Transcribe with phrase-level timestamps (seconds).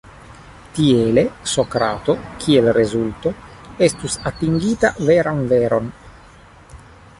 [0.77, 2.15] Tiele, Sokrato,
[2.45, 3.35] kiel rezulto,
[3.89, 5.95] estus atinginta veran veron.